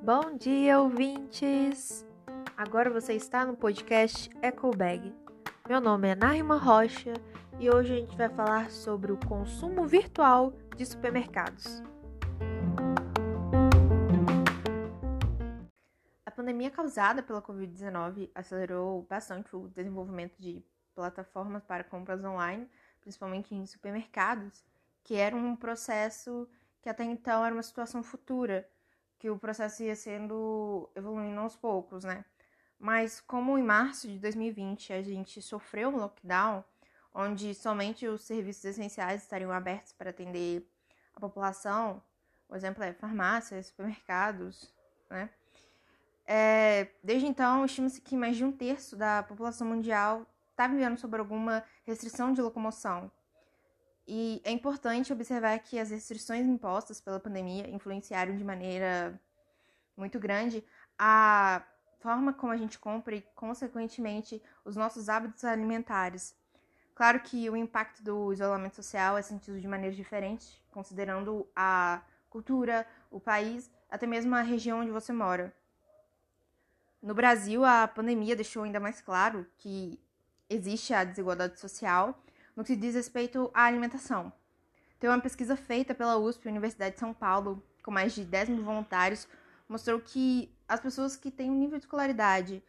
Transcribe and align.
Bom 0.00 0.36
dia, 0.38 0.78
ouvintes! 0.78 2.06
Agora 2.56 2.88
você 2.88 3.14
está 3.14 3.44
no 3.44 3.56
podcast 3.56 4.30
EcoBag. 4.40 5.12
Meu 5.68 5.80
nome 5.80 6.10
é 6.10 6.14
Naima 6.14 6.56
Rocha 6.56 7.14
e 7.58 7.68
hoje 7.68 7.92
a 7.92 7.96
gente 7.96 8.16
vai 8.16 8.28
falar 8.28 8.70
sobre 8.70 9.10
o 9.10 9.18
consumo 9.26 9.84
virtual 9.88 10.52
de 10.76 10.86
supermercados. 10.86 11.82
A 16.24 16.30
pandemia 16.30 16.70
causada 16.70 17.24
pela 17.24 17.42
Covid-19 17.42 18.30
acelerou 18.32 19.02
bastante 19.02 19.56
o 19.56 19.66
desenvolvimento 19.66 20.36
de 20.38 20.64
plataformas 20.94 21.64
para 21.64 21.82
compras 21.82 22.24
online, 22.24 22.70
principalmente 23.08 23.54
em 23.54 23.64
supermercados, 23.64 24.62
que 25.02 25.14
era 25.14 25.34
um 25.34 25.56
processo 25.56 26.46
que 26.82 26.90
até 26.90 27.04
então 27.04 27.42
era 27.42 27.54
uma 27.54 27.62
situação 27.62 28.02
futura 28.02 28.68
que 29.18 29.30
o 29.30 29.38
processo 29.38 29.82
ia 29.82 29.96
sendo 29.96 30.90
evoluindo 30.94 31.40
aos 31.40 31.56
poucos, 31.56 32.04
né? 32.04 32.22
Mas 32.78 33.18
como 33.18 33.56
em 33.56 33.62
março 33.62 34.06
de 34.06 34.18
2020 34.18 34.92
a 34.92 35.00
gente 35.00 35.40
sofreu 35.40 35.88
um 35.88 35.96
lockdown, 35.96 36.62
onde 37.14 37.54
somente 37.54 38.06
os 38.06 38.26
serviços 38.26 38.66
essenciais 38.66 39.22
estariam 39.22 39.50
abertos 39.50 39.92
para 39.94 40.10
atender 40.10 40.70
a 41.16 41.18
população, 41.18 42.02
o 42.46 42.54
exemplo 42.54 42.84
é 42.84 42.92
farmácias, 42.92 43.68
supermercados, 43.68 44.70
né? 45.08 45.30
É, 46.26 46.88
desde 47.02 47.26
então, 47.26 47.64
estima-se 47.64 48.02
que 48.02 48.14
mais 48.14 48.36
de 48.36 48.44
um 48.44 48.52
terço 48.52 48.94
da 48.94 49.22
população 49.22 49.66
mundial 49.66 50.26
está 50.58 50.66
vivendo 50.66 50.98
sob 50.98 51.16
alguma 51.16 51.62
restrição 51.86 52.32
de 52.32 52.42
locomoção, 52.42 53.08
e 54.10 54.40
é 54.42 54.50
importante 54.50 55.12
observar 55.12 55.58
que 55.58 55.78
as 55.78 55.90
restrições 55.90 56.46
impostas 56.46 56.98
pela 56.98 57.20
pandemia 57.20 57.68
influenciaram 57.68 58.34
de 58.34 58.42
maneira 58.42 59.20
muito 59.94 60.18
grande 60.18 60.64
a 60.98 61.62
forma 62.00 62.32
como 62.32 62.50
a 62.50 62.56
gente 62.56 62.78
compra 62.78 63.14
e, 63.14 63.20
consequentemente, 63.34 64.42
os 64.64 64.74
nossos 64.74 65.10
hábitos 65.10 65.44
alimentares. 65.44 66.34
Claro 66.94 67.20
que 67.20 67.50
o 67.50 67.56
impacto 67.56 68.02
do 68.02 68.32
isolamento 68.32 68.76
social 68.76 69.18
é 69.18 69.22
sentido 69.22 69.60
de 69.60 69.68
maneiras 69.68 69.94
diferentes, 69.94 70.58
considerando 70.70 71.46
a 71.54 72.02
cultura, 72.30 72.86
o 73.10 73.20
país, 73.20 73.70
até 73.90 74.06
mesmo 74.06 74.34
a 74.34 74.40
região 74.40 74.80
onde 74.80 74.90
você 74.90 75.12
mora. 75.12 75.54
No 77.02 77.14
Brasil, 77.14 77.62
a 77.62 77.86
pandemia 77.86 78.34
deixou 78.34 78.62
ainda 78.62 78.80
mais 78.80 79.02
claro 79.02 79.46
que 79.58 80.00
existe 80.48 80.94
a 80.94 81.04
desigualdade 81.04 81.58
social 81.58 82.18
no 82.56 82.64
que 82.64 82.74
diz 82.74 82.94
respeito 82.94 83.50
à 83.54 83.64
alimentação. 83.64 84.32
Tem 84.98 85.08
uma 85.08 85.20
pesquisa 85.20 85.56
feita 85.56 85.94
pela 85.94 86.16
USP, 86.16 86.48
Universidade 86.48 86.94
de 86.94 87.00
São 87.00 87.14
Paulo, 87.14 87.62
com 87.82 87.90
mais 87.90 88.12
de 88.12 88.24
10 88.24 88.48
mil 88.48 88.64
voluntários, 88.64 89.28
mostrou 89.68 90.00
que 90.00 90.52
as 90.66 90.80
pessoas 90.80 91.16
que 91.16 91.30
têm 91.30 91.50
um 91.50 91.58
nível 91.58 91.78
de 91.78 91.84
escolaridade 91.84 92.62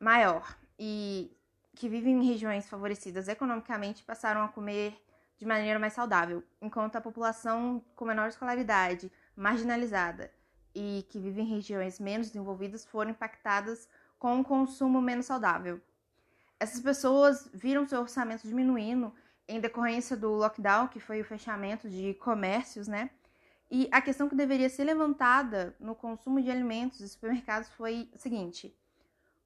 maior 0.00 0.56
e 0.78 1.30
que 1.74 1.88
vivem 1.88 2.20
em 2.20 2.26
regiões 2.26 2.68
favorecidas 2.68 3.28
economicamente 3.28 4.02
passaram 4.02 4.42
a 4.42 4.48
comer 4.48 5.00
de 5.38 5.46
maneira 5.46 5.78
mais 5.78 5.92
saudável, 5.92 6.42
enquanto 6.60 6.96
a 6.96 7.00
população 7.00 7.82
com 7.94 8.04
menor 8.04 8.28
escolaridade, 8.28 9.10
marginalizada 9.36 10.30
e 10.74 11.06
que 11.08 11.18
vive 11.18 11.40
em 11.40 11.46
regiões 11.46 11.98
menos 11.98 12.28
desenvolvidas 12.28 12.84
foram 12.84 13.10
impactadas 13.10 13.88
com 14.18 14.34
um 14.34 14.42
consumo 14.44 15.00
menos 15.00 15.26
saudável. 15.26 15.80
Essas 16.62 16.80
pessoas 16.80 17.50
viram 17.52 17.88
seu 17.88 18.00
orçamento 18.00 18.46
diminuindo 18.46 19.12
em 19.48 19.58
decorrência 19.58 20.16
do 20.16 20.30
lockdown, 20.30 20.86
que 20.86 21.00
foi 21.00 21.20
o 21.20 21.24
fechamento 21.24 21.90
de 21.90 22.14
comércios, 22.14 22.86
né? 22.86 23.10
E 23.68 23.88
a 23.90 24.00
questão 24.00 24.28
que 24.28 24.36
deveria 24.36 24.68
ser 24.68 24.84
levantada 24.84 25.74
no 25.80 25.96
consumo 25.96 26.40
de 26.40 26.48
alimentos 26.52 27.00
e 27.00 27.08
supermercados 27.08 27.68
foi 27.70 28.08
a 28.14 28.16
seguinte: 28.16 28.72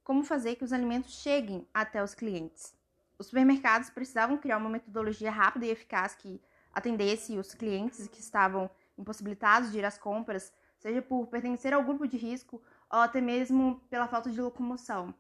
como 0.05 0.25
fazer 0.25 0.57
que 0.57 0.65
os 0.65 0.75
alimentos 0.75 1.15
cheguem 1.15 1.67
até 1.73 2.05
os 2.05 2.15
clientes? 2.15 2.75
Os 3.19 3.29
supermercados 3.29 3.89
precisavam 3.89 4.37
criar 4.37 4.59
uma 4.59 4.69
metodologia 4.69 5.31
rápida 5.31 5.65
e 5.65 5.71
eficaz 5.71 6.15
que 6.15 6.39
atendesse 6.71 7.39
os 7.39 7.55
clientes 7.55 8.07
que 8.09 8.21
estavam 8.21 8.69
impossibilitados 8.99 9.73
de 9.73 9.79
ir 9.79 9.87
às 9.87 9.97
compras, 9.97 10.53
seja 10.77 11.01
por 11.01 11.29
pertencer 11.29 11.73
ao 11.73 11.83
grupo 11.83 12.07
de 12.07 12.19
risco 12.19 12.63
ou 12.91 12.99
até 12.99 13.23
mesmo 13.23 13.81
pela 13.89 14.07
falta 14.07 14.31
de 14.31 14.39
locomoção. 14.39 15.15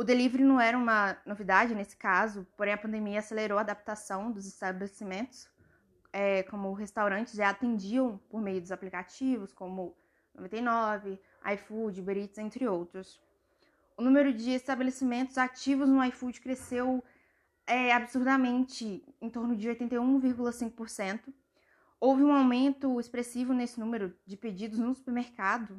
O 0.00 0.02
delivery 0.02 0.44
não 0.44 0.58
era 0.58 0.78
uma 0.78 1.14
novidade 1.26 1.74
nesse 1.74 1.94
caso, 1.94 2.46
porém 2.56 2.72
a 2.72 2.78
pandemia 2.78 3.18
acelerou 3.18 3.58
a 3.58 3.60
adaptação 3.60 4.32
dos 4.32 4.46
estabelecimentos, 4.46 5.46
é, 6.10 6.42
como 6.44 6.72
restaurantes 6.72 7.34
já 7.34 7.50
atendiam 7.50 8.18
por 8.30 8.40
meio 8.40 8.62
dos 8.62 8.72
aplicativos, 8.72 9.52
como 9.52 9.94
99, 10.34 11.20
iFood, 11.52 12.00
Uber 12.00 12.16
Eats, 12.16 12.38
entre 12.38 12.66
outros. 12.66 13.20
O 13.94 14.00
número 14.00 14.32
de 14.32 14.52
estabelecimentos 14.52 15.36
ativos 15.36 15.86
no 15.86 16.02
iFood 16.02 16.40
cresceu 16.40 17.04
é, 17.66 17.92
absurdamente, 17.92 19.04
em 19.20 19.28
torno 19.28 19.54
de 19.54 19.68
81,5%. 19.68 21.30
Houve 22.00 22.22
um 22.22 22.32
aumento 22.32 22.98
expressivo 22.98 23.52
nesse 23.52 23.78
número 23.78 24.16
de 24.24 24.38
pedidos 24.38 24.78
no 24.78 24.94
supermercado. 24.94 25.78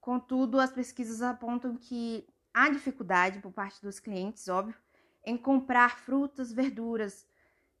Contudo, 0.00 0.58
as 0.58 0.72
pesquisas 0.72 1.22
apontam 1.22 1.76
que 1.76 2.26
Há 2.54 2.70
dificuldade 2.70 3.40
por 3.40 3.52
parte 3.52 3.82
dos 3.82 3.98
clientes, 3.98 4.46
óbvio, 4.46 4.76
em 5.24 5.36
comprar 5.36 5.98
frutas, 5.98 6.52
verduras, 6.52 7.26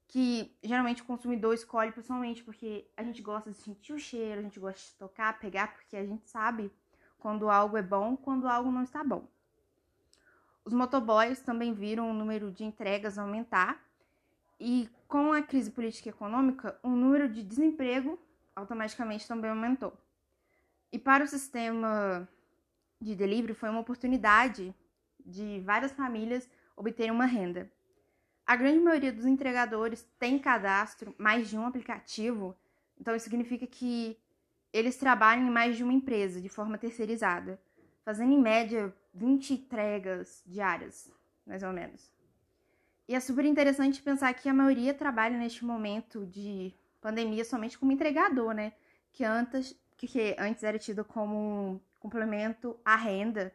que 0.08 0.52
geralmente 0.64 1.02
o 1.02 1.04
consumidor 1.04 1.54
escolhe 1.54 1.92
principalmente 1.92 2.42
porque 2.42 2.90
a 2.96 3.04
gente 3.04 3.22
gosta 3.22 3.52
de 3.52 3.56
sentir 3.56 3.92
o 3.92 3.98
cheiro, 3.98 4.40
a 4.40 4.42
gente 4.42 4.58
gosta 4.58 4.80
de 4.80 4.98
tocar, 4.98 5.38
pegar, 5.38 5.72
porque 5.74 5.96
a 5.96 6.04
gente 6.04 6.28
sabe 6.28 6.72
quando 7.18 7.48
algo 7.48 7.76
é 7.76 7.82
bom, 7.82 8.16
quando 8.16 8.48
algo 8.48 8.72
não 8.72 8.82
está 8.82 9.04
bom. 9.04 9.28
Os 10.64 10.72
motoboys 10.72 11.40
também 11.40 11.72
viram 11.72 12.10
o 12.10 12.14
número 12.14 12.50
de 12.50 12.64
entregas 12.64 13.16
aumentar 13.16 13.80
e 14.58 14.88
com 15.06 15.32
a 15.32 15.40
crise 15.40 15.70
política 15.70 16.08
e 16.08 16.10
econômica, 16.10 16.78
o 16.82 16.88
número 16.88 17.28
de 17.28 17.42
desemprego 17.42 18.18
automaticamente 18.56 19.28
também 19.28 19.50
aumentou. 19.50 19.92
E 20.90 20.98
para 20.98 21.22
o 21.22 21.28
sistema 21.28 22.28
de 23.04 23.14
delivery 23.14 23.54
foi 23.54 23.68
uma 23.68 23.80
oportunidade 23.80 24.74
de 25.24 25.60
várias 25.60 25.92
famílias 25.92 26.48
obterem 26.76 27.12
uma 27.12 27.26
renda. 27.26 27.70
A 28.46 28.56
grande 28.56 28.80
maioria 28.80 29.12
dos 29.12 29.26
entregadores 29.26 30.06
tem 30.18 30.38
cadastro 30.38 31.14
mais 31.18 31.48
de 31.48 31.56
um 31.56 31.66
aplicativo, 31.66 32.56
então 32.98 33.14
isso 33.14 33.24
significa 33.24 33.66
que 33.66 34.18
eles 34.72 34.96
trabalham 34.96 35.46
em 35.46 35.50
mais 35.50 35.76
de 35.76 35.84
uma 35.84 35.92
empresa 35.92 36.40
de 36.40 36.48
forma 36.48 36.76
terceirizada, 36.76 37.60
fazendo 38.04 38.32
em 38.32 38.40
média 38.40 38.94
20 39.14 39.54
entregas 39.54 40.42
diárias, 40.46 41.10
mais 41.46 41.62
ou 41.62 41.72
menos. 41.72 42.12
E 43.06 43.14
é 43.14 43.20
super 43.20 43.44
interessante 43.44 44.02
pensar 44.02 44.32
que 44.34 44.48
a 44.48 44.54
maioria 44.54 44.94
trabalha 44.94 45.38
neste 45.38 45.64
momento 45.64 46.26
de 46.26 46.74
pandemia 47.00 47.44
somente 47.44 47.78
como 47.78 47.92
entregador, 47.92 48.54
né? 48.54 48.72
Que 49.12 49.24
antes, 49.24 49.76
que 49.96 50.34
antes 50.38 50.62
era 50.62 50.78
tido 50.78 51.04
como 51.04 51.80
complemento 52.00 52.78
à 52.84 52.96
renda, 52.96 53.52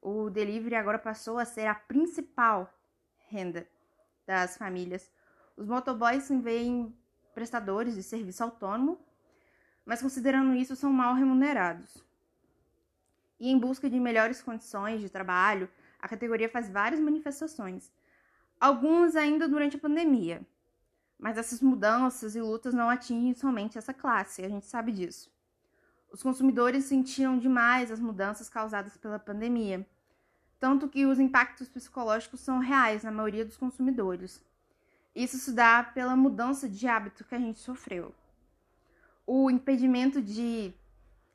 o 0.00 0.30
delivery 0.30 0.74
agora 0.74 0.98
passou 0.98 1.38
a 1.38 1.44
ser 1.44 1.66
a 1.66 1.74
principal 1.74 2.72
renda 3.28 3.66
das 4.26 4.56
famílias. 4.56 5.10
Os 5.56 5.66
motoboys 5.66 6.24
se 6.24 6.36
veem 6.38 6.94
prestadores 7.34 7.94
de 7.94 8.02
serviço 8.02 8.42
autônomo, 8.42 8.98
mas 9.84 10.00
considerando 10.00 10.54
isso, 10.54 10.76
são 10.76 10.92
mal 10.92 11.14
remunerados. 11.14 12.04
E 13.38 13.50
em 13.50 13.58
busca 13.58 13.88
de 13.88 13.98
melhores 13.98 14.42
condições 14.42 15.00
de 15.00 15.08
trabalho, 15.08 15.68
a 15.98 16.08
categoria 16.08 16.48
faz 16.48 16.68
várias 16.68 17.00
manifestações, 17.00 17.90
algumas 18.58 19.16
ainda 19.16 19.48
durante 19.48 19.76
a 19.76 19.80
pandemia. 19.80 20.46
Mas 21.18 21.36
essas 21.36 21.60
mudanças 21.60 22.34
e 22.34 22.40
lutas 22.40 22.72
não 22.72 22.88
atingem 22.88 23.34
somente 23.34 23.76
essa 23.76 23.92
classe, 23.92 24.42
a 24.42 24.48
gente 24.48 24.66
sabe 24.66 24.92
disso. 24.92 25.30
Os 26.12 26.22
consumidores 26.22 26.84
sentiram 26.84 27.38
demais 27.38 27.90
as 27.90 28.00
mudanças 28.00 28.48
causadas 28.48 28.96
pela 28.96 29.18
pandemia, 29.18 29.86
tanto 30.58 30.88
que 30.88 31.06
os 31.06 31.20
impactos 31.20 31.68
psicológicos 31.68 32.40
são 32.40 32.58
reais 32.58 33.04
na 33.04 33.12
maioria 33.12 33.44
dos 33.44 33.56
consumidores. 33.56 34.44
Isso 35.14 35.38
se 35.38 35.52
dá 35.52 35.82
pela 35.82 36.16
mudança 36.16 36.68
de 36.68 36.86
hábito 36.86 37.24
que 37.24 37.34
a 37.34 37.38
gente 37.38 37.60
sofreu. 37.60 38.14
O 39.26 39.50
impedimento 39.50 40.20
de 40.20 40.74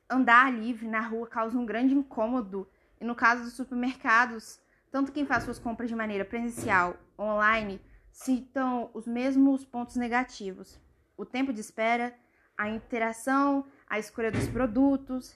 andar 0.08 0.52
livre 0.52 0.86
na 0.86 1.00
rua 1.00 1.26
causa 1.26 1.58
um 1.58 1.66
grande 1.66 1.94
incômodo, 1.94 2.68
e 3.00 3.04
no 3.04 3.14
caso 3.14 3.44
dos 3.44 3.54
supermercados, 3.54 4.60
tanto 4.90 5.12
quem 5.12 5.26
faz 5.26 5.44
suas 5.44 5.58
compras 5.58 5.88
de 5.88 5.96
maneira 5.96 6.24
presencial 6.24 6.96
online 7.18 7.80
citam 8.12 8.90
os 8.94 9.06
mesmos 9.06 9.64
pontos 9.64 9.96
negativos: 9.96 10.78
o 11.16 11.24
tempo 11.24 11.52
de 11.52 11.60
espera, 11.60 12.14
a 12.56 12.68
interação 12.68 13.66
a 13.88 13.98
escolha 13.98 14.30
dos 14.30 14.48
produtos. 14.48 15.34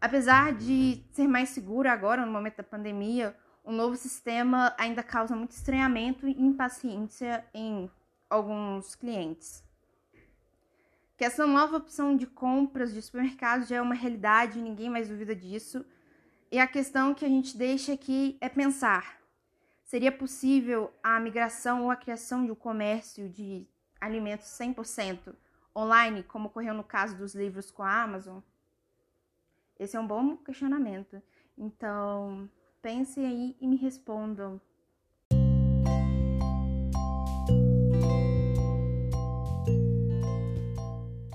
Apesar 0.00 0.52
de 0.52 1.02
ser 1.10 1.26
mais 1.26 1.48
seguro 1.48 1.88
agora, 1.88 2.24
no 2.24 2.32
momento 2.32 2.58
da 2.58 2.62
pandemia, 2.62 3.36
o 3.64 3.72
novo 3.72 3.96
sistema 3.96 4.74
ainda 4.78 5.02
causa 5.02 5.34
muito 5.34 5.50
estranhamento 5.50 6.26
e 6.26 6.40
impaciência 6.40 7.44
em 7.52 7.90
alguns 8.30 8.94
clientes. 8.94 9.64
Que 11.16 11.24
essa 11.24 11.46
nova 11.46 11.76
opção 11.76 12.16
de 12.16 12.26
compras 12.26 12.94
de 12.94 13.02
supermercados 13.02 13.68
já 13.68 13.76
é 13.76 13.82
uma 13.82 13.94
realidade, 13.94 14.62
ninguém 14.62 14.88
mais 14.88 15.08
duvida 15.08 15.34
disso. 15.34 15.84
E 16.50 16.58
a 16.60 16.66
questão 16.66 17.12
que 17.12 17.24
a 17.24 17.28
gente 17.28 17.56
deixa 17.56 17.92
aqui 17.92 18.38
é 18.40 18.48
pensar: 18.48 19.18
seria 19.84 20.12
possível 20.12 20.92
a 21.02 21.18
migração 21.18 21.82
ou 21.84 21.90
a 21.90 21.96
criação 21.96 22.44
de 22.44 22.52
um 22.52 22.54
comércio 22.54 23.28
de 23.28 23.66
alimentos 24.00 24.46
100% 24.46 25.34
online, 25.76 26.22
como 26.22 26.48
ocorreu 26.48 26.74
no 26.74 26.84
caso 26.84 27.16
dos 27.16 27.34
livros 27.34 27.70
com 27.70 27.82
a 27.82 28.02
Amazon? 28.02 28.40
Esse 29.78 29.96
é 29.96 30.00
um 30.00 30.06
bom 30.06 30.36
questionamento. 30.36 31.22
Então, 31.56 32.48
pensem 32.82 33.26
aí 33.26 33.56
e 33.60 33.66
me 33.66 33.76
respondam. 33.76 34.60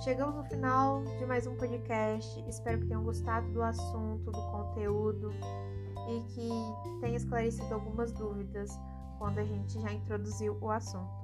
Chegamos 0.03 0.35
no 0.35 0.43
final 0.43 1.01
de 1.17 1.25
mais 1.25 1.47
um 1.47 1.55
podcast. 1.55 2.43
Espero 2.49 2.81
que 2.81 2.87
tenham 2.87 3.03
gostado 3.05 3.49
do 3.53 3.63
assunto, 3.63 4.31
do 4.31 4.51
conteúdo 4.51 5.31
e 6.09 6.21
que 6.33 6.49
tenha 6.99 7.15
esclarecido 7.15 7.73
algumas 7.73 8.11
dúvidas 8.11 8.69
quando 9.17 9.39
a 9.39 9.45
gente 9.45 9.79
já 9.79 9.93
introduziu 9.93 10.57
o 10.59 10.69
assunto. 10.69 11.23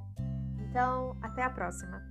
Então, 0.69 1.17
até 1.21 1.43
a 1.43 1.49
próxima! 1.49 2.01